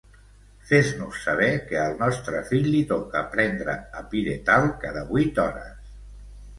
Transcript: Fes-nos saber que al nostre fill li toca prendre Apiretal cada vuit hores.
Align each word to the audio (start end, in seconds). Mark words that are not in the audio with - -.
Fes-nos 0.69 1.19
saber 1.25 1.49
que 1.67 1.77
al 1.83 1.99
nostre 2.01 2.41
fill 2.49 2.71
li 2.77 2.81
toca 2.95 3.23
prendre 3.37 3.79
Apiretal 4.03 4.71
cada 4.85 5.09
vuit 5.15 5.43
hores. 5.49 5.99